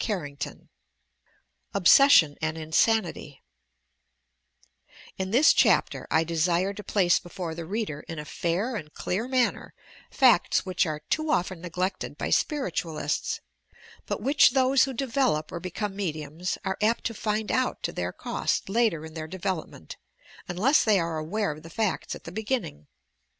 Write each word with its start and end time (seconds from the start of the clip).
CHAPTER 0.03 0.29
XXIII 0.29 0.67
OBSESSION 1.75 2.35
AND 2.41 2.57
INSANITY 2.57 3.43
4 5.17 5.23
In 5.23 5.29
this 5.29 5.53
chapter, 5.53 6.07
I 6.09 6.23
desire 6.23 6.73
to 6.73 6.83
place 6.83 7.19
before 7.19 7.53
the 7.53 7.67
reader 7.67 7.99
in 8.07 8.17
a 8.17 8.25
fair 8.25 8.75
and 8.75 8.91
clear 8.95 9.27
manner 9.27 9.75
facts 10.09 10.65
which 10.65 10.87
are 10.87 11.01
too 11.11 11.29
often 11.29 11.61
neg 11.61 11.77
lected 11.77 12.17
by 12.17 12.31
Spiritualists, 12.31 13.41
but 14.07 14.23
which 14.23 14.53
those 14.53 14.85
who 14.85 14.93
develop 14.93 15.51
or 15.51 15.59
become 15.59 15.95
mediums 15.95 16.57
are 16.65 16.79
apt 16.81 17.03
to 17.03 17.13
find 17.13 17.51
out 17.51 17.83
to 17.83 17.91
their 17.93 18.11
cost 18.11 18.69
later 18.69 19.05
in 19.05 19.13
their 19.13 19.27
development, 19.27 19.97
unless 20.47 20.83
they 20.83 20.99
arc 20.99 21.21
aware 21.23 21.51
of 21.51 21.61
the 21.61 21.69
facts 21.69 22.15
at 22.15 22.23
the 22.23 22.31
beginning. 22.31 22.87